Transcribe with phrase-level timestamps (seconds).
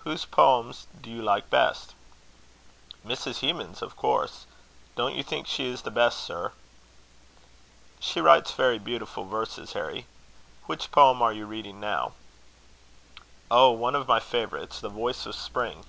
[0.00, 1.94] "Whose poems do you like best?"
[3.06, 3.38] "Mrs.
[3.40, 4.44] Hemans's, of course.
[4.96, 6.52] Don't you think she is the best, sir?"
[8.00, 10.04] "She writes very beautiful verses, Harry.
[10.66, 12.12] Which poem are you reading now?"
[13.50, 13.70] "Oh!
[13.70, 15.86] one of my favourites The Voice of Spring."